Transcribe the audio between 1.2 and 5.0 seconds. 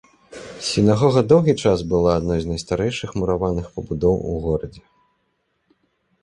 доўгі час была адной з найстарэйшых мураваных пабудоў у горадзе.